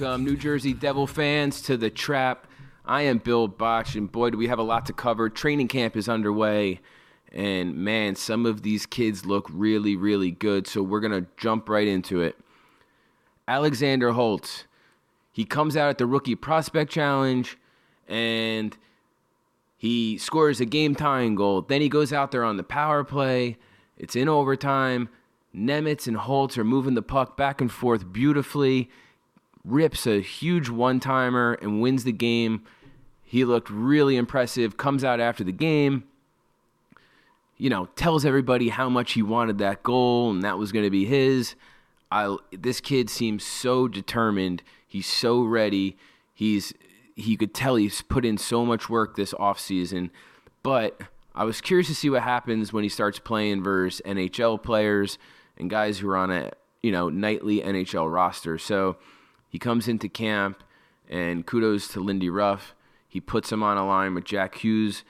[0.00, 2.46] Welcome, New Jersey Devil fans, to the trap.
[2.86, 5.28] I am Bill Botch, and boy, do we have a lot to cover.
[5.28, 6.80] Training camp is underway,
[7.32, 10.66] and man, some of these kids look really, really good.
[10.66, 12.38] So we're going to jump right into it.
[13.46, 14.64] Alexander Holtz,
[15.32, 17.58] he comes out at the Rookie Prospect Challenge,
[18.08, 18.78] and
[19.76, 21.60] he scores a game tying goal.
[21.60, 23.58] Then he goes out there on the power play.
[23.98, 25.10] It's in overtime.
[25.54, 28.88] Nemec and Holtz are moving the puck back and forth beautifully.
[29.64, 32.62] Rips a huge one timer and wins the game.
[33.22, 34.76] He looked really impressive.
[34.76, 36.04] Comes out after the game,
[37.56, 40.90] you know, tells everybody how much he wanted that goal and that was going to
[40.90, 41.54] be his.
[42.10, 44.62] I this kid seems so determined.
[44.86, 45.96] He's so ready.
[46.34, 46.72] He's
[47.14, 50.10] he could tell he's put in so much work this offseason.
[50.62, 51.00] But
[51.34, 55.18] I was curious to see what happens when he starts playing versus NHL players
[55.56, 56.50] and guys who are on a
[56.82, 58.58] you know nightly NHL roster.
[58.58, 58.96] So
[59.50, 60.62] he comes into camp,
[61.08, 62.74] and kudos to Lindy Ruff.
[63.08, 65.04] He puts him on a line with Jack Hughes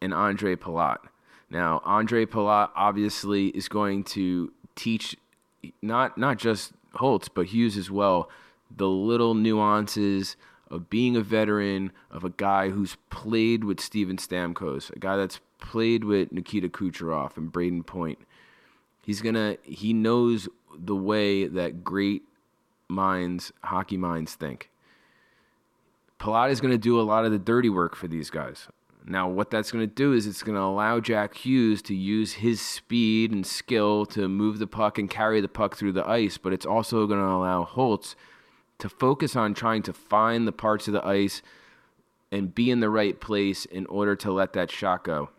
[0.00, 0.98] and Andre Palat.
[1.50, 5.16] Now Andre Palat obviously is going to teach
[5.82, 8.30] not not just Holtz but Hughes as well
[8.74, 10.36] the little nuances
[10.70, 15.40] of being a veteran, of a guy who's played with Steven Stamkos, a guy that's
[15.58, 18.20] played with Nikita Kucherov and Brayden Point.
[19.02, 22.22] He's gonna he knows the way that great
[22.90, 24.70] minds, hockey minds think.
[26.18, 28.68] Palat is going to do a lot of the dirty work for these guys.
[29.06, 32.34] Now, what that's going to do is it's going to allow Jack Hughes to use
[32.34, 36.36] his speed and skill to move the puck and carry the puck through the ice,
[36.36, 38.14] but it's also going to allow Holtz
[38.78, 41.40] to focus on trying to find the parts of the ice
[42.30, 45.30] and be in the right place in order to let that shot go.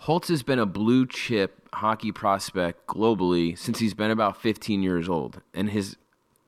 [0.00, 5.08] Holtz has been a blue chip hockey prospect globally since he's been about 15 years
[5.08, 5.96] old, and his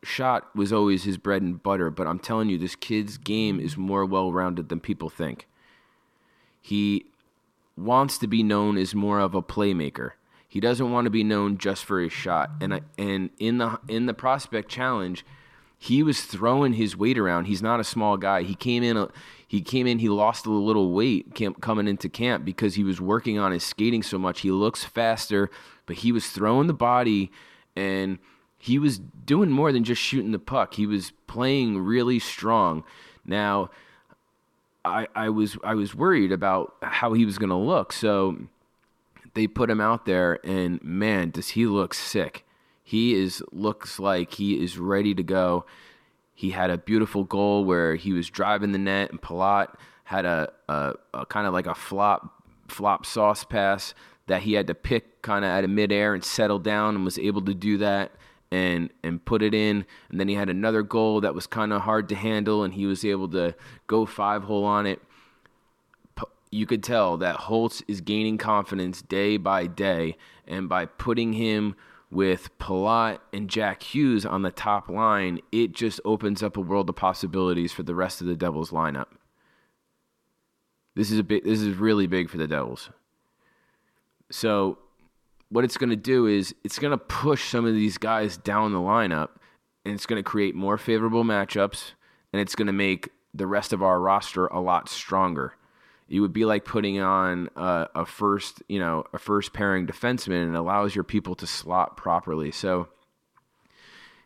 [0.02, 1.90] shot was always his bread and butter.
[1.90, 5.46] But I'm telling you, this kid's game is more well rounded than people think.
[6.60, 7.06] He
[7.76, 10.12] wants to be known as more of a playmaker.
[10.48, 12.50] He doesn't want to be known just for his shot.
[12.60, 15.24] And I, and in the in the prospect challenge,
[15.78, 17.44] he was throwing his weight around.
[17.44, 18.42] He's not a small guy.
[18.42, 19.08] He came in a,
[19.46, 23.00] he came in, he lost a little weight camp, coming into camp because he was
[23.00, 24.40] working on his skating so much.
[24.40, 25.50] He looks faster,
[25.86, 27.30] but he was throwing the body
[27.76, 28.18] and
[28.58, 30.74] he was doing more than just shooting the puck.
[30.74, 32.82] He was playing really strong.
[33.24, 33.70] Now,
[34.84, 37.92] I, I was I was worried about how he was going to look.
[37.92, 38.36] So
[39.34, 42.44] they put him out there, and man, does he look sick!
[42.82, 45.64] He is looks like he is ready to go.
[46.34, 49.74] He had a beautiful goal where he was driving the net, and Palat
[50.04, 53.94] had a, a, a kind of like a flop flop sauce pass
[54.26, 57.18] that he had to pick kind of out of midair and settle down, and was
[57.18, 58.12] able to do that
[58.50, 59.84] and and put it in.
[60.10, 62.86] And then he had another goal that was kind of hard to handle, and he
[62.86, 63.54] was able to
[63.86, 65.00] go five hole on it.
[66.50, 70.16] You could tell that Holtz is gaining confidence day by day,
[70.46, 71.76] and by putting him
[72.10, 76.88] with Palat and Jack Hughes on the top line, it just opens up a world
[76.88, 79.08] of possibilities for the rest of the Devils lineup.
[80.94, 82.90] This is a big this is really big for the Devils.
[84.30, 84.78] So
[85.50, 88.72] what it's going to do is it's going to push some of these guys down
[88.72, 89.30] the lineup
[89.84, 91.92] and it's going to create more favorable matchups
[92.32, 95.54] and it's going to make the rest of our roster a lot stronger
[96.08, 100.42] it would be like putting on a, a, first, you know, a first pairing defenseman
[100.44, 102.50] and allows your people to slot properly.
[102.50, 102.88] So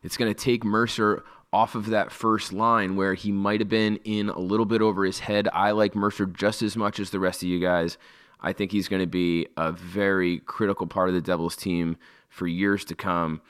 [0.02, 3.96] it's going to take Mercer off of that first line where he might have been
[4.04, 5.48] in a little bit over his head.
[5.52, 7.98] I like Mercer just as much as the rest of you guys.
[8.42, 11.96] I think he's going to be a very critical part of the Devils team
[12.28, 13.40] for years to come.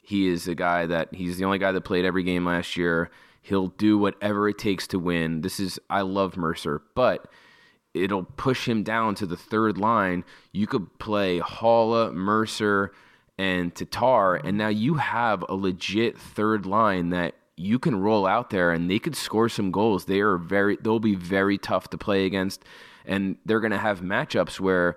[0.00, 3.10] He is a guy that he's the only guy that played every game last year.
[3.42, 5.42] He'll do whatever it takes to win.
[5.42, 7.30] This is I love Mercer, but
[7.94, 10.24] it'll push him down to the third line.
[10.52, 12.92] You could play Haula, Mercer,
[13.38, 18.50] and Tatar, and now you have a legit third line that you can roll out
[18.50, 20.04] there and they could score some goals.
[20.04, 22.64] They are very they'll be very tough to play against
[23.08, 24.96] and they're going to have matchups where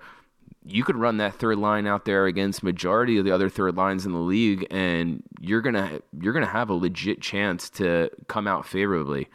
[0.64, 4.06] you could run that third line out there against majority of the other third lines
[4.06, 8.12] in the league and you're going to you're going to have a legit chance to
[8.28, 9.28] come out favorably.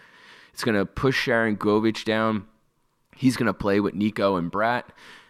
[0.52, 2.46] It's going to push Sharangovich down
[3.16, 4.84] He's going to play with Nico and Bratt.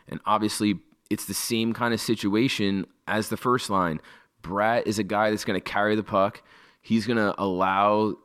[0.09, 4.01] And obviously, it's the same kind of situation as the first line.
[4.43, 6.43] Bratt is a guy that's going to carry the puck.
[6.83, 8.17] He's going to allow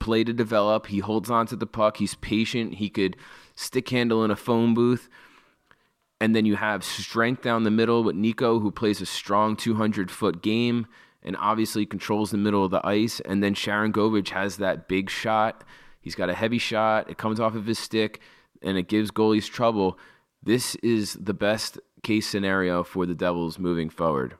[0.00, 0.86] play to develop.
[0.86, 1.96] He holds on to the puck.
[1.96, 2.74] He's patient.
[2.74, 3.16] He could
[3.58, 5.08] stick handle in a phone booth.
[6.20, 10.10] And then you have strength down the middle with Nico, who plays a strong 200
[10.10, 10.86] foot game
[11.22, 13.20] and obviously controls the middle of the ice.
[13.20, 15.64] And then Sharangovich has that big shot.
[16.00, 17.10] He's got a heavy shot.
[17.10, 18.20] It comes off of his stick
[18.62, 19.98] and it gives goalies trouble.
[20.42, 24.36] This is the best case scenario for the Devils moving forward.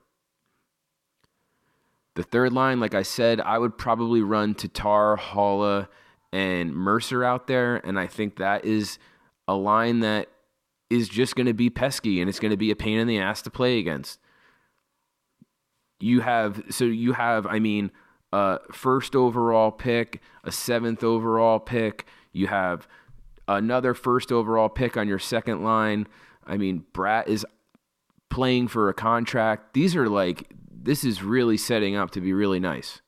[2.14, 5.88] The third line, like I said, I would probably run Tatar, Haula,
[6.32, 7.76] and Mercer out there.
[7.76, 8.98] And I think that is
[9.46, 10.28] a line that
[10.90, 13.19] is just going to be pesky and it's going to be a pain in the
[13.19, 14.19] ass to play against.
[16.00, 17.90] You have, so you have, I mean,
[18.32, 22.06] a first overall pick, a seventh overall pick.
[22.32, 22.86] You have
[23.48, 26.06] another first overall pick on your second line.
[26.46, 27.44] I mean, Bratt is
[28.30, 29.75] playing for a contract.
[29.75, 33.00] These are like this is really setting up to be really nice.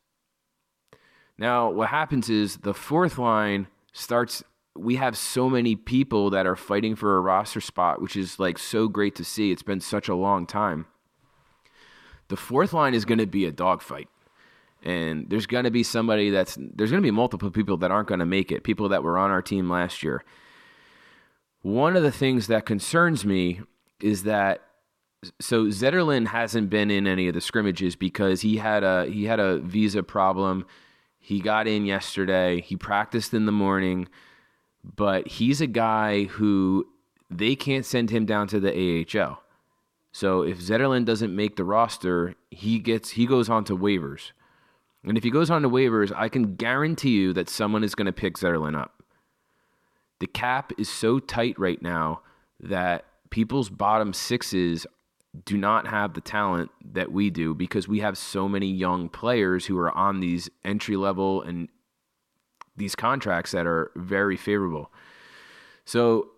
[1.41, 4.45] Now, what happens is the fourth line starts.
[4.77, 8.59] We have so many people that are fighting for a roster spot, which is like
[8.59, 9.51] so great to see.
[9.51, 10.85] It's been such a long time.
[12.29, 14.09] The fourth line is going to be a dogfight.
[14.83, 18.09] And there's going to be somebody that's, there's going to be multiple people that aren't
[18.09, 20.23] going to make it, people that were on our team last year.
[21.63, 23.61] One of the things that concerns me
[24.01, 24.63] is that
[25.39, 29.39] so Zetterlund hasn't been in any of the scrimmages because he had a he had
[29.39, 30.65] a visa problem.
[31.20, 32.61] He got in yesterday.
[32.61, 34.08] He practiced in the morning,
[34.96, 36.87] but he's a guy who
[37.31, 39.43] they can't send him down to the AHL.
[40.12, 44.32] So if Zetterlund doesn't make the roster, he gets he goes on to waivers.
[45.05, 48.06] And if he goes on to waivers, I can guarantee you that someone is going
[48.06, 49.02] to pick Zetterlund up.
[50.19, 52.22] The cap is so tight right now
[52.58, 54.87] that people's bottom sixes
[55.44, 59.67] do not have the talent that we do because we have so many young players
[59.67, 61.69] who are on these entry level and
[62.77, 64.91] these contracts that are very favorable.
[65.85, 66.31] So,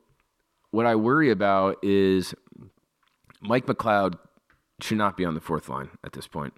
[0.70, 2.34] what I worry about is
[3.40, 4.18] Mike McLeod
[4.80, 6.54] should not be on the fourth line at this point.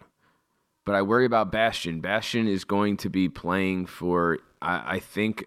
[0.85, 2.01] But I worry about Bastian.
[2.01, 5.47] Bastian is going to be playing for, I, I think,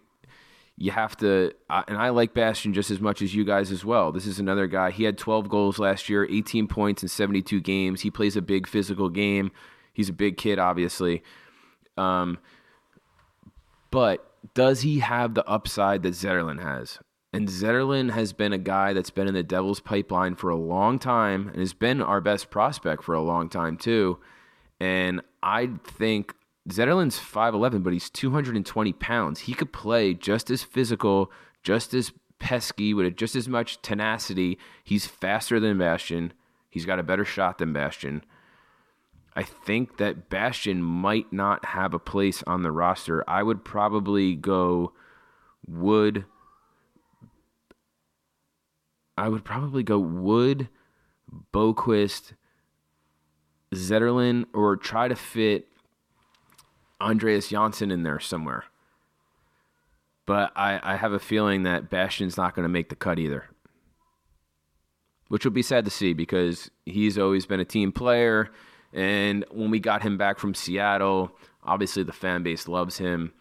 [0.77, 4.11] you have to, and I like Bastian just as much as you guys as well.
[4.11, 4.91] This is another guy.
[4.91, 8.01] He had 12 goals last year, 18 points in 72 games.
[8.01, 9.51] He plays a big physical game.
[9.91, 11.23] He's a big kid, obviously.
[11.97, 12.37] Um,
[13.89, 16.99] but does he have the upside that Zetterlund has?
[17.33, 20.99] And Zetterlund has been a guy that's been in the Devils pipeline for a long
[20.99, 24.19] time and has been our best prospect for a long time, too.
[24.79, 26.35] And I think
[26.69, 29.41] Zetterlund's 5'11, but he's 220 pounds.
[29.41, 31.31] He could play just as physical,
[31.63, 34.57] just as pesky, with just as much tenacity.
[34.83, 36.33] He's faster than Bastian.
[36.69, 38.23] He's got a better shot than Bastian.
[39.33, 43.23] I think that Bastian might not have a place on the roster.
[43.29, 44.93] I would probably go
[45.65, 46.25] Wood.
[49.17, 50.69] I would probably go Wood,
[51.53, 52.33] Boqvist,
[53.73, 55.67] Zetterlund, or try to fit
[57.01, 58.65] Andreas Johnsson in there somewhere.
[60.25, 63.45] But I, I have a feeling that Bastian's not going to make the cut either.
[65.29, 68.49] Which will be sad to see because he's always been a team player.
[68.93, 71.31] And when we got him back from Seattle,
[71.63, 73.33] obviously the fan base loves him.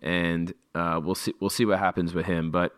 [0.00, 2.50] And uh, we'll see we'll see what happens with him.
[2.50, 2.76] But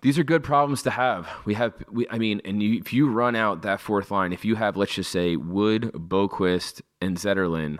[0.00, 1.28] these are good problems to have.
[1.44, 4.44] We have, we, I mean, and you, if you run out that fourth line, if
[4.44, 7.78] you have, let's just say, Wood, Boqvist, and Zetterlund,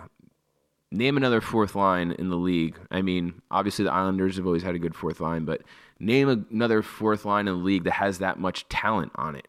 [0.91, 2.77] name another fourth line in the league.
[2.89, 5.61] I mean, obviously the Islanders have always had a good fourth line, but
[5.99, 9.47] name another fourth line in the league that has that much talent on it.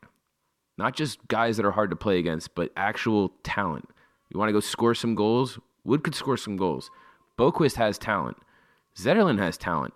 [0.76, 3.88] Not just guys that are hard to play against, but actual talent.
[4.30, 5.58] You want to go score some goals?
[5.84, 6.90] Wood could score some goals.
[7.38, 8.36] Boqvist has talent.
[8.96, 9.94] Zetterlund has talent.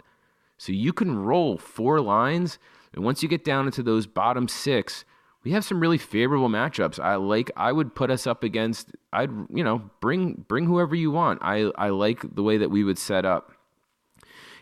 [0.57, 2.59] So you can roll four lines,
[2.95, 5.05] and once you get down into those bottom six,
[5.45, 6.99] we have some really favorable matchups.
[6.99, 7.51] I like.
[7.57, 8.93] I would put us up against.
[9.13, 11.41] I'd you know bring bring whoever you want.
[11.43, 13.53] I I like the way that we would set up.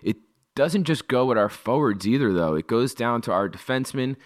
[0.02, 0.16] It
[0.56, 2.54] doesn't just go with our forwards either, though.
[2.54, 4.16] It goes down to our defensemen.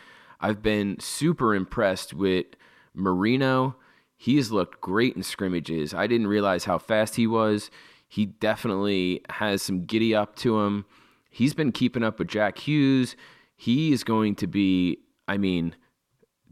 [0.41, 2.47] I've been super impressed with
[2.95, 3.77] Marino.
[4.17, 5.93] He's looked great in scrimmages.
[5.93, 7.71] I didn't realize how fast he was.
[8.09, 10.87] He definitely has some giddy up to him.
[11.29, 13.15] He's been keeping up with Jack Hughes.
[13.55, 15.01] He is going to be.
[15.29, 15.75] I mean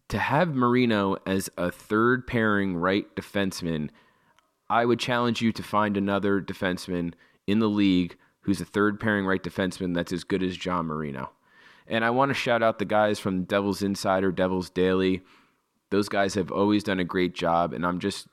[0.08, 3.90] to have Marino as a third pairing right defenseman,
[4.68, 7.14] I would challenge you to find another defenseman
[7.46, 11.30] in the league who's a third pairing right defenseman that's as good as John Marino.
[11.86, 15.22] And I want to shout out the guys from Devils Insider, Devils Daily.
[15.90, 18.26] Those guys have always done a great job, and I'm just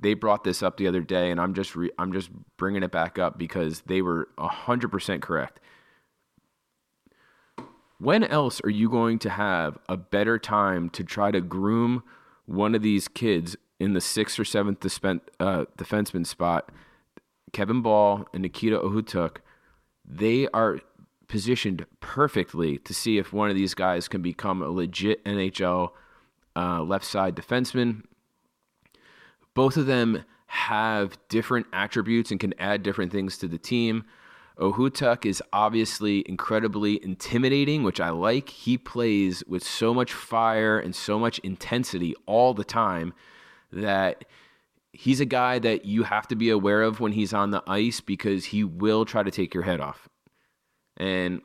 [0.00, 2.90] they brought this up the other day, and I'm just re, I'm just bringing it
[2.90, 5.60] back up because they were hundred percent correct.
[7.98, 12.02] When else are you going to have a better time to try to groom
[12.46, 16.70] one of these kids in the sixth or seventh dispen- uh, defenseman spot,
[17.52, 19.36] Kevin Bahl and Nikita Okhotiuk,
[20.04, 20.80] they are
[21.28, 25.90] positioned perfectly to see if one of these guys can become a legit NHL
[26.56, 28.02] uh, left side defenseman.
[29.54, 34.04] Both of them have different attributes and can add different things to the team.
[34.58, 38.48] Okhotiuk is obviously incredibly intimidating, which I like.
[38.48, 43.14] He plays with so much fire and so much intensity all the time
[43.72, 44.24] that
[44.92, 48.00] he's a guy that you have to be aware of when he's on the ice
[48.00, 50.08] because he will try to take your head off.
[50.96, 51.42] And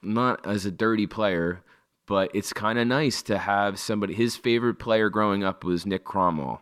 [0.00, 1.62] not as a dirty player,
[2.06, 4.14] but it's kind of nice to have somebody.
[4.14, 6.60] His favorite player growing up was Nick Kronwall.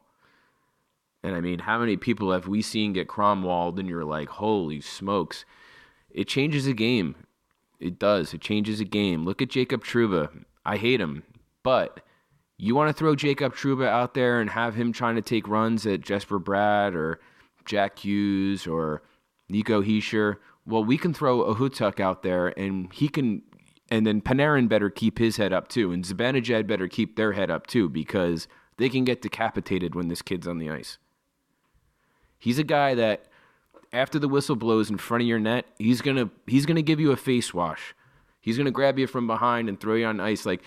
[1.23, 4.81] And I mean, how many people have we seen get Kronwalled and you're like, holy
[4.81, 5.45] smokes?
[6.11, 7.15] It changes the game.
[7.79, 8.33] It does.
[8.33, 9.25] It changes the game.
[9.25, 10.45] Look at Jacob Trouba.
[10.65, 11.23] I hate him,
[11.63, 12.01] but
[12.59, 15.87] you want to throw Jacob Trouba out there and have him trying to take runs
[15.87, 17.21] at Jesper Bratt or
[17.65, 19.03] Jack Hughes or
[19.49, 20.37] Nico Hischier.
[20.65, 23.43] Well, we can throw Okhotiuk out there and he can,
[23.91, 27.51] and then Panarin better keep his head up too, and Zibanejad better keep their head
[27.51, 28.49] up too because
[28.79, 30.99] they can get decapitated when this kid's on the ice.
[32.39, 33.26] He's a guy that
[33.97, 37.13] after the whistle blows in front of your net, he's gonna he's gonna give you
[37.13, 37.95] a face wash.
[38.41, 40.47] He's gonna grab you from behind and throw you on ice.
[40.47, 40.63] Like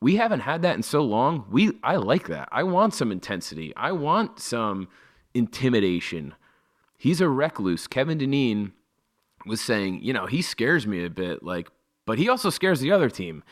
[0.00, 1.46] we haven't had that in so long.
[1.50, 2.48] We I like that.
[2.52, 3.74] I want some intensity.
[3.76, 4.88] I want some
[5.34, 6.34] intimidation.
[6.96, 7.86] He's a recluse.
[7.86, 8.72] Kevin Dineen
[9.46, 11.68] was saying, you know, he scares me a bit, like,
[12.06, 13.42] but he also scares the other team.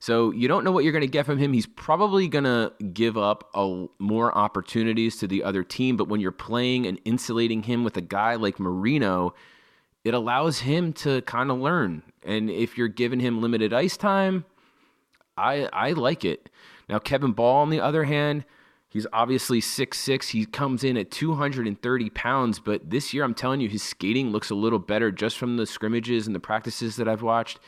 [0.00, 1.52] So you don't know what you're going to get from him.
[1.52, 5.96] He's probably going to give up a, more opportunities to the other team.
[5.96, 9.34] But when you're playing and insulating him with a guy like Marino,
[10.04, 12.02] it allows him to kind of learn.
[12.22, 14.44] And if you're giving him limited ice time,
[15.36, 16.50] I I like it.
[16.88, 18.44] Now Kevin Bahl, on the other hand,
[18.88, 20.28] he's obviously six six.
[20.28, 24.50] He comes in at 230 pounds, but this year I'm telling you, his skating looks
[24.50, 27.58] a little better just from the scrimmages and the practices that I've watched.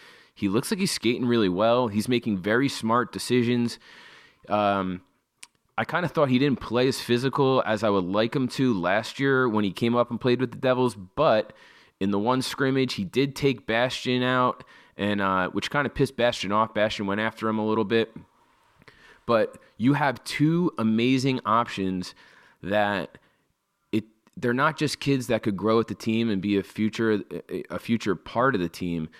[0.40, 1.88] He looks like he's skating really well.
[1.88, 3.78] He's making very smart decisions.
[4.48, 5.02] Um,
[5.76, 8.72] I kind of thought he didn't play as physical as I would like him to
[8.72, 11.52] last year when he came up and played with the Devils, but
[12.00, 14.64] in the one scrimmage, he did take Bastian out,
[14.96, 16.72] and uh, which kind of pissed Bastian off.
[16.72, 18.10] Bastian went after him a little bit,
[19.26, 22.14] but you have two amazing options
[22.62, 23.18] that
[23.92, 24.04] it
[24.38, 27.22] they're not just kids that could grow with the team and be a future
[27.68, 29.10] a future part of the team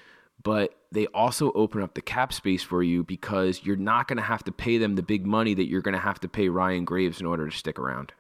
[0.43, 4.23] but they also open up the cap space for you because you're not going to
[4.23, 6.85] have to pay them the big money that you're going to have to pay Ryan
[6.85, 8.13] Graves in order to stick around.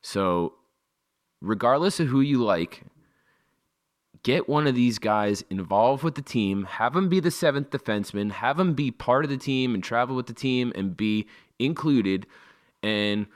[0.00, 0.54] So,
[1.40, 2.84] regardless of who you like,
[4.22, 8.30] get one of these guys involved with the team, have them be the seventh defenseman,
[8.30, 11.26] have them be part of the team and travel with the team and be
[11.58, 12.26] included.
[12.82, 13.26] And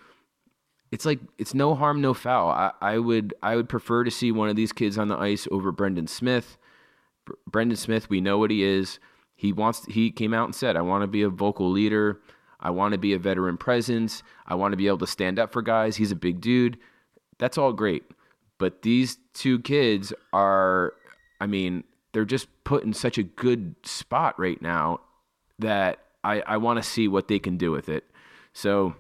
[0.93, 2.51] it's like it's no harm, no foul.
[2.51, 5.49] I, I would I would prefer to see one of these kids on the ice
[5.51, 6.59] over Brendan Smith.
[7.47, 8.99] Brendan Smith, we know what he is.
[9.35, 9.85] He wants.
[9.87, 12.21] He came out and said, "I want to be a vocal leader.
[12.61, 14.23] I want to be a veteran presence.
[14.47, 16.79] I want to be able to stand up for guys." He's a big dude.
[17.39, 18.05] That's all great,
[18.59, 20.95] but these two kids are.
[21.41, 25.01] I mean, they're just put in such a good spot right now
[25.59, 28.05] that I, I want to see what they can do with it.
[28.53, 28.95] So,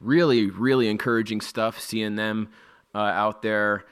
[0.00, 2.48] really, really encouraging stuff seeing them
[2.94, 3.84] uh, out there.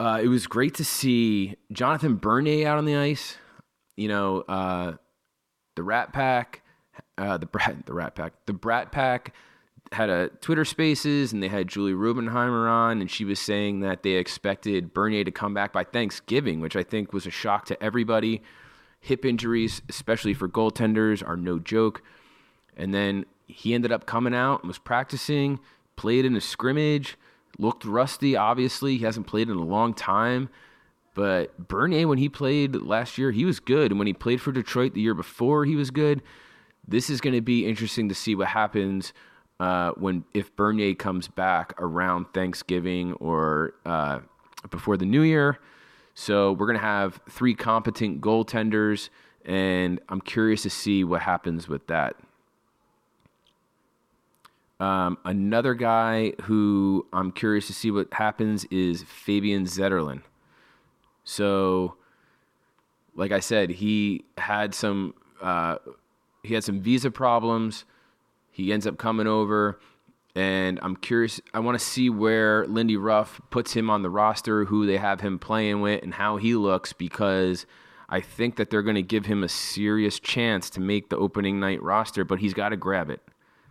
[0.00, 3.36] Uh, it was great to see Jonathan Bernier out on the ice.
[3.96, 4.94] You know, uh,
[5.74, 6.62] the Rat Pack,
[7.16, 9.34] uh, the Brat, the Rat Pack, the Brat Pack
[9.90, 14.02] had a Twitter Spaces, and they had Julie Robenhymer on, and she was saying that
[14.02, 17.82] they expected Bernier to come back by Thanksgiving, which I think was a shock to
[17.82, 18.42] everybody.
[19.00, 22.02] Hip injuries, especially for goaltenders, are no joke.
[22.76, 25.58] And then he ended up coming out and was practicing,
[25.96, 27.16] played in a scrimmage
[27.58, 28.36] looked rusty.
[28.36, 30.48] Obviously, he hasn't played in a long time.
[31.14, 33.90] But Bernier, when he played last year, he was good.
[33.90, 36.22] And when he played for Detroit the year before, he was good.
[36.86, 39.12] This is going to be interesting to see what happens
[39.60, 44.20] uh, when if Bernier comes back around Thanksgiving or uh,
[44.70, 45.58] before the New Year.
[46.14, 49.08] So we're going to have three competent goaltenders,
[49.44, 52.16] and I'm curious to see what happens with that.
[54.80, 60.22] Um, another guy who I'm curious to see what happens is Fabian Zetterlund.
[61.24, 61.96] So,
[63.16, 65.78] like I said, he had some uh,
[66.42, 67.84] he had some visa problems.
[68.50, 69.80] He ends up coming over,
[70.36, 71.40] and I'm curious.
[71.52, 75.20] I want to see where Lindy Ruff puts him on the roster, who they have
[75.20, 77.66] him playing with, and how he looks because.
[78.10, 81.60] I think that they're going to give him a serious chance to make the opening
[81.60, 83.20] night roster, but he's got to grab it.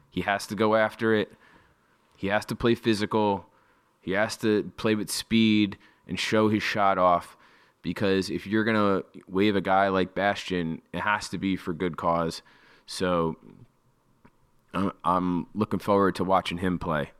[0.09, 1.31] He has to go after it.
[2.15, 3.45] He has to play physical.
[4.01, 7.37] He has to play with speed and show his shot off
[7.81, 11.73] because if you're going to waive a guy like Bastian, it has to be for
[11.73, 12.41] good cause.
[12.85, 13.37] So
[15.03, 17.11] I'm looking forward to watching him play.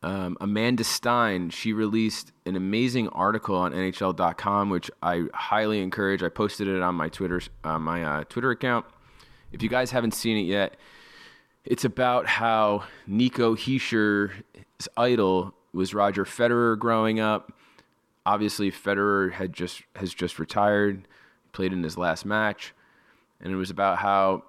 [0.00, 6.22] Um, Amanda Stein, she released an amazing article on NHL.com, which I highly encourage.
[6.22, 8.86] I posted it on my Twitter, my uh, Twitter account.
[9.52, 10.76] If you guys haven't seen it yet,
[11.64, 17.52] it's about how Nico Hischier's idol was Roger Federer growing up.
[18.26, 21.08] Obviously, Federer had just has just retired,
[21.52, 22.74] played in his last match,
[23.40, 24.44] and it was about how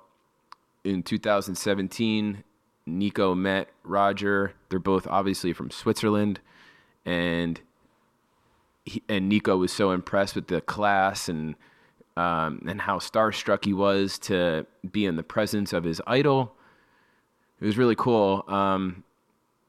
[0.84, 2.44] in 2017
[2.86, 4.54] Nico met Roger.
[4.70, 6.42] They're both obviously from Switzerland,
[7.06, 7.62] and
[8.84, 11.56] he, and Nico was so impressed with the class and
[12.18, 16.56] um, and how starstruck he was to be in the presence of his idol.
[17.62, 18.44] It was really cool.
[18.48, 19.04] Um,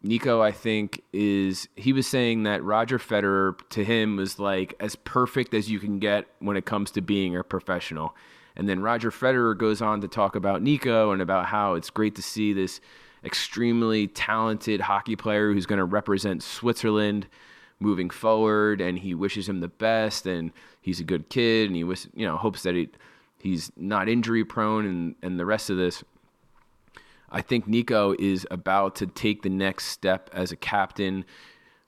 [0.03, 4.97] Nico, I think, is he was saying that Roger Federer to him was like as
[4.97, 8.17] perfect as you can get when it comes to being a professional.
[8.57, 12.15] And then Roger Federer goes on to talk about Nico and about how it's great
[12.17, 12.81] to see this
[13.25, 17.27] extremely talented hockey player who's going to represent Switzerland
[17.81, 21.85] moving forward and he wishes him the best and he's a good kid and he
[21.85, 22.89] wish, you know hopes that he
[23.39, 26.05] he's not injury prone and and the rest of this
[27.33, 31.25] I think Nico is about to take the next step as a captain.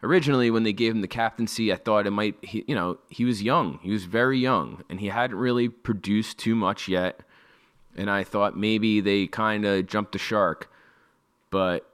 [0.00, 3.24] Originally, when they gave him the captaincy, I thought it might, he, you know, he
[3.24, 3.80] was young.
[3.82, 7.22] He was very young, and he hadn't really produced too much yet.
[7.96, 10.70] And I thought maybe they kind of jumped the shark
[11.52, 11.86] but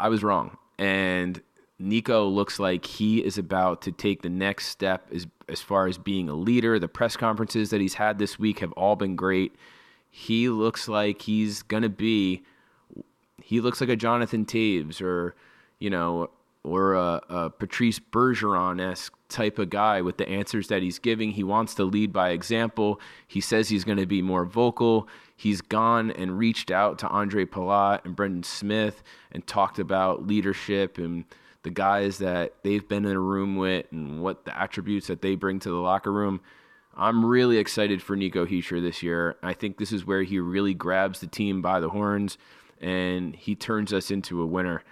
[0.00, 0.56] I was wrong.
[0.78, 1.42] And
[1.84, 5.98] Nico looks like he is about to take the next step as as far as
[5.98, 6.78] being a leader.
[6.78, 9.54] The press conferences that he's had this week have all been great.
[10.10, 12.42] He looks like he's gonna be.
[13.42, 15.34] He looks like a Jonathan Toews or,
[15.78, 16.30] you know,
[16.62, 21.32] or a, a Patrice Bergeron esque type of guy with the answers that he's giving.
[21.32, 23.00] He wants to lead by example.
[23.26, 25.08] He says he's going to be more vocal.
[25.36, 30.96] He's gone and reached out to Andre Palat and Brendan Smith and talked about leadership
[30.96, 31.24] and
[31.64, 35.34] the guys that they've been in a room with and what the attributes that they
[35.34, 36.40] bring to the locker room.
[36.96, 39.36] I'm really excited for Nico Hischier this year.
[39.42, 42.38] I think this is where he really grabs the team by the horns
[42.80, 44.84] and he turns us into a winner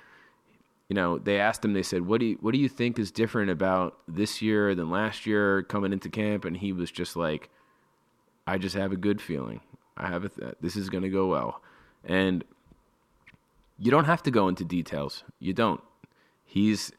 [0.92, 3.10] you know, they asked him, they said, what do you, what do you think is
[3.10, 6.44] different about this year than last year coming into camp?
[6.44, 7.48] And he was just like,
[8.46, 9.62] I just have a good feeling.
[9.96, 11.62] I have a, th- this is going to go well.
[12.04, 12.44] And
[13.78, 15.24] you don't have to go into details.
[15.40, 15.80] You don't.
[16.52, 16.92] He's,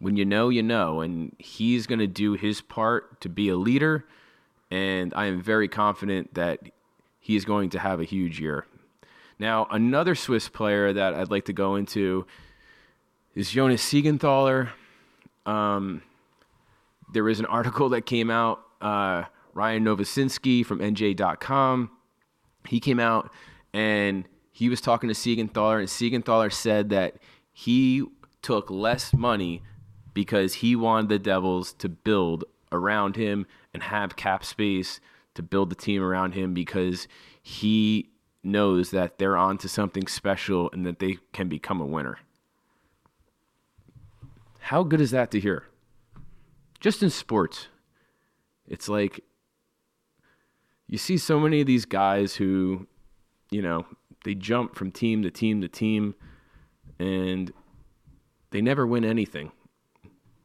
[0.00, 3.56] when you know, you know, and he's going to do his part to be a
[3.56, 4.04] leader.
[4.68, 6.58] And I am very confident that
[7.20, 8.66] he is going to have a huge year.
[9.38, 12.26] Now, another Swiss player that I'd like to go into
[13.36, 14.70] is Jonas Siegenthaler.
[15.46, 16.02] Um,
[17.12, 18.60] there was an article that came out.
[18.80, 19.22] Uh,
[19.54, 21.92] Ryan Novozinsky from NJ.com.
[22.66, 23.30] He came out
[23.72, 27.18] and he was talking to Siegenthaler, and Siegenthaler said that
[27.52, 28.04] he
[28.48, 29.62] took less money
[30.14, 35.00] because he wanted the Devils to build around him and have cap space
[35.34, 37.06] to build the team around him because
[37.42, 38.08] he
[38.42, 42.20] knows that they're on to something special and that they can become a winner.
[44.60, 45.64] How good is that to hear?
[46.80, 47.68] Just in sports,
[48.66, 49.22] it's like
[50.86, 52.86] you see so many of these guys who,
[53.50, 53.84] you know,
[54.24, 56.14] they jump from team to team to team
[56.98, 57.52] and
[58.50, 59.52] they never win anything.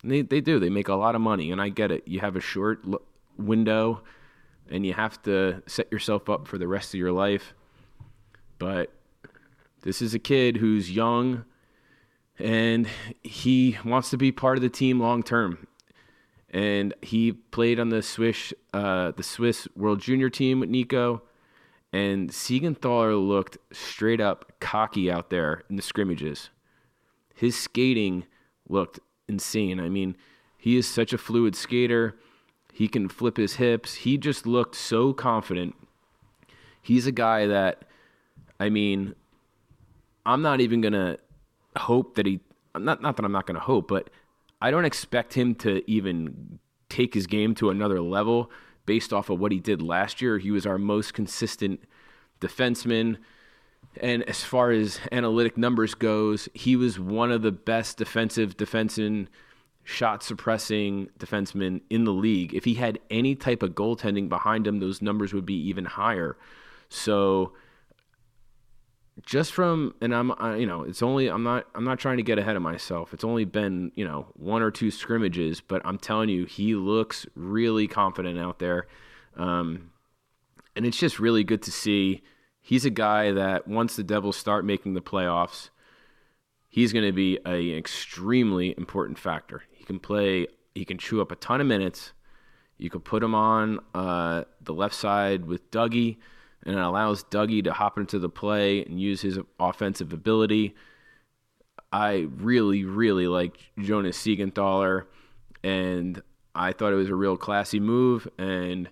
[0.03, 0.59] they they do.
[0.59, 2.07] They make a lot of money and I get it.
[2.07, 2.83] You have a short
[3.37, 4.03] window
[4.69, 7.53] and you have to set yourself up for the rest of your life.
[8.59, 8.93] But
[9.81, 11.45] this is a kid who's young
[12.39, 12.87] and
[13.21, 15.67] he wants to be part of the team long term.
[16.49, 21.23] And he played on the Swiss uh, the Swiss World Junior team with Nico,
[21.91, 26.49] and Siegenthaler looked straight up cocky out there in the scrimmages.
[27.33, 28.25] His skating
[28.67, 29.79] looked insane.
[29.79, 30.15] I mean,
[30.57, 32.17] he is such a fluid skater.
[32.71, 33.95] He can flip his hips.
[33.95, 35.75] He just looked so confident.
[36.81, 37.83] He's a guy that,
[38.59, 39.15] I mean,
[40.25, 41.19] I'm not even going to
[41.77, 42.39] hope that he
[42.75, 44.09] not not that I'm not going to hope, but
[44.61, 48.51] I don't expect him to even take his game to another level
[48.85, 50.37] based off of what he did last year.
[50.37, 51.81] He was our most consistent
[52.41, 53.17] defenseman.
[54.01, 59.27] And as far as analytic numbers goes, he was one of the best defensive defensemen,
[59.83, 62.53] shot suppressing defensemen in the league.
[62.53, 66.37] If he had any type of goaltending behind him, those numbers would be even higher.
[66.89, 67.53] So
[69.21, 72.23] just from and I'm I, you know it's only I'm not I'm not trying to
[72.23, 73.13] get ahead of myself.
[73.13, 77.25] It's only been you know one or two scrimmages, but I'm telling you he looks
[77.35, 78.87] really confident out there,
[79.37, 79.91] um,
[80.75, 82.23] and it's just really good to see.
[82.63, 85.69] He's a guy that once the Devils start making the playoffs,
[86.67, 89.63] he's going to be an extremely important factor.
[89.71, 90.47] He can play.
[90.73, 92.13] He can chew up a ton of minutes.
[92.79, 96.17] You could put him on uh, the left side with Dougie
[96.65, 100.75] and it allows Dougie to hop into the play and use his offensive ability.
[101.91, 105.05] I really, really like Jonas Siegenthaler,
[105.63, 106.21] and
[106.55, 108.89] I thought it was a real classy move, and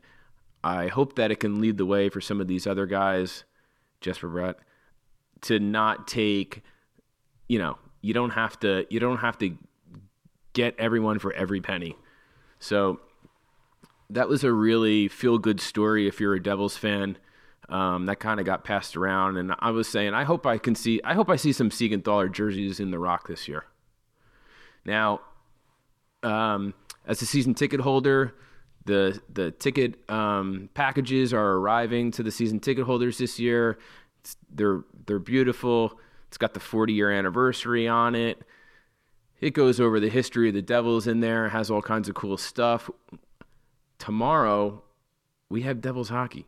[0.63, 3.45] I hope that it can lead the way for some of these other guys,
[4.01, 4.55] Jesper Bratt,
[5.41, 6.63] to not take,
[7.47, 9.55] you know, you don't have to, you don't have to
[10.53, 11.95] get everyone for every penny.
[12.59, 12.99] So
[14.09, 17.17] that was a really feel good story if you're a Devils fan.
[17.69, 20.75] Um, that kind of got passed around, and I was saying, I hope I can
[20.75, 23.63] see, I hope I see some Siegenthaler jerseys in the Rock this year.
[24.83, 25.21] Now,
[26.21, 26.73] um,
[27.07, 28.33] as a season ticket holder,
[28.85, 33.77] the the ticket um, packages are arriving to the season ticket holders this year.
[34.21, 35.99] It's, they're they're beautiful.
[36.27, 38.41] It's got the 40 year anniversary on it.
[39.41, 41.49] It goes over the history of the Devils in there.
[41.49, 42.89] Has all kinds of cool stuff.
[43.99, 44.83] Tomorrow,
[45.49, 46.47] we have Devils hockey.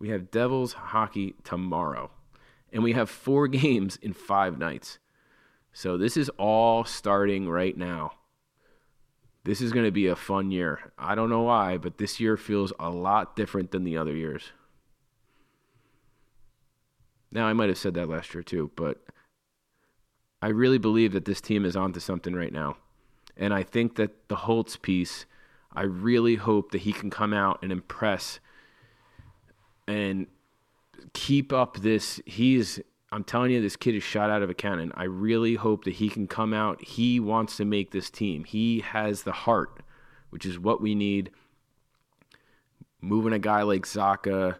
[0.00, 2.10] We have Devils hockey tomorrow.
[2.72, 4.98] And we have four games in five nights.
[5.72, 8.12] So this is all starting right now.
[9.44, 10.92] This is going to be a fun year.
[10.98, 14.52] I don't know why, but this year feels a lot different than the other years.
[17.30, 19.04] Now, I might have said that last year too, but
[20.40, 22.76] I really believe that this team is onto something right now.
[23.36, 25.26] And I think that the Holtz piece,
[25.72, 28.40] I really hope that he can come out and impress
[29.86, 30.26] and
[31.12, 32.20] keep up this.
[32.24, 32.80] He's,
[33.14, 34.90] I'm telling you, this kid is shot out of a cannon.
[34.96, 36.82] I really hope that he can come out.
[36.82, 38.42] He wants to make this team.
[38.42, 39.84] He has the heart,
[40.30, 41.30] which is what we need.
[43.00, 44.56] Moving a guy like Zacha,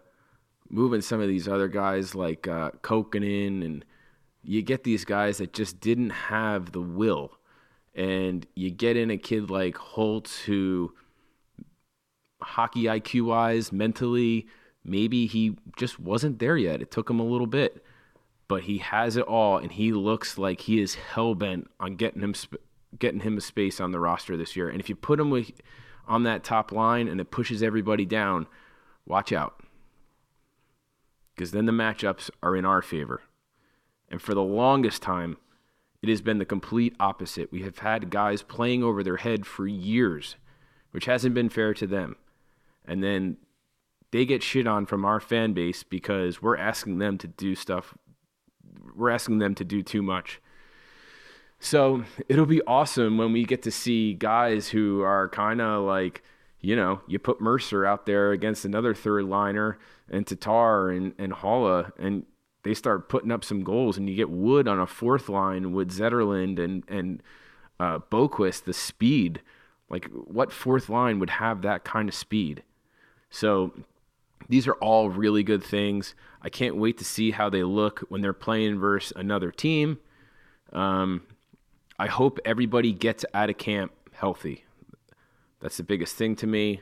[0.69, 3.83] moving some of these other guys like uh, Kuokkanen, and
[4.41, 7.33] you get these guys that just didn't have the will.
[7.93, 10.93] And you get in a kid like Holtz who,
[12.41, 14.47] hockey IQ wise, mentally,
[14.85, 16.81] maybe he just wasn't there yet.
[16.81, 17.84] It took him a little bit,
[18.47, 22.21] but he has it all, and he looks like he is hell bent on getting
[22.21, 22.61] him sp-
[22.97, 24.69] getting him a space on the roster this year.
[24.69, 25.51] And if you put him with,
[26.07, 28.47] on that top line and it pushes everybody down,
[29.05, 29.61] watch out,
[31.35, 33.21] because then the matchups are in our favor.
[34.09, 35.37] And for the longest time,
[36.01, 37.51] it has been the complete opposite.
[37.51, 40.35] We have had guys playing over their head for years,
[40.91, 42.15] which hasn't been fair to them.
[42.85, 43.37] And then
[44.11, 47.95] they get shit on from our fan base because we're asking them to do stuff.
[48.95, 50.41] We're asking them to do too much.
[51.59, 56.23] So it'll be awesome when we get to see guys who are kind of like,
[56.59, 59.77] you know, you put Mercer out there against another third liner
[60.09, 62.25] and Tatar and, and Haula, and
[62.63, 65.91] they start putting up some goals, and you get Wood on a fourth line with
[65.91, 67.21] Zetterlund and, and
[67.79, 69.41] uh, Boqvist, the speed.
[69.89, 72.63] Like, what fourth line would have that kind of speed?
[73.29, 73.71] So
[74.49, 76.15] these are all really good things.
[76.41, 79.99] I can't wait to see how they look when they're playing versus another team.
[80.71, 81.23] Um,
[81.97, 84.65] I hope everybody gets out of camp healthy.
[85.61, 86.81] That's the biggest thing to me.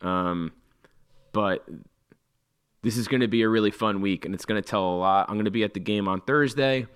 [0.00, 0.52] Um,
[1.32, 1.68] but
[2.82, 4.96] this is going to be a really fun week, and it's going to tell a
[4.96, 5.28] lot.
[5.28, 6.86] I'm going to be at the game on Thursday,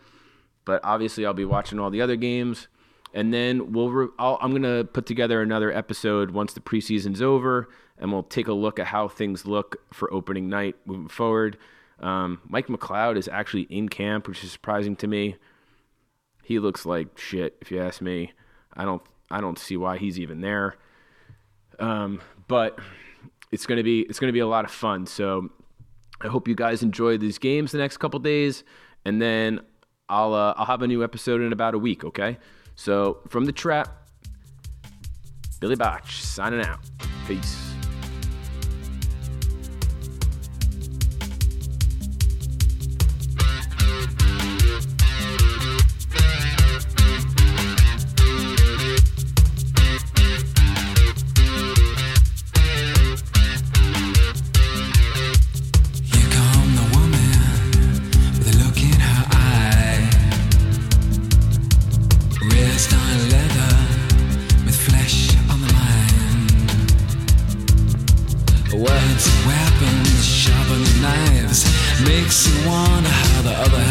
[0.64, 2.68] but obviously I'll be watching all the other games,
[3.14, 3.90] and then we'll.
[3.90, 8.24] Re- i am going to put together another episode once the preseason's over and we'll
[8.24, 11.56] take a look at how things look for opening night moving forward.
[12.00, 15.36] Um, Mike McLeod is actually in camp, which is surprising to me.
[16.42, 18.32] He looks like shit, if you ask me.
[18.74, 20.76] I don't, I don't see why he's even there.
[21.78, 22.78] Um, but
[23.52, 25.06] it's gonna be, it's gonna be a lot of fun.
[25.06, 25.50] So
[26.20, 28.64] I hope you guys enjoy these games the next couple days,
[29.04, 29.60] and then
[30.08, 32.04] I'll, uh, I'll have a new episode in about a week.
[32.04, 32.38] Okay.
[32.76, 34.08] So from the trap,
[35.60, 36.80] Billy Botch signing out.
[37.26, 37.73] Peace.
[72.14, 73.83] makes you wonder how the other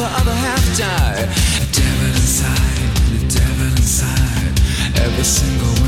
[0.00, 1.28] the other half die.
[1.76, 4.54] Devil inside, The devil inside,
[5.04, 5.79] every single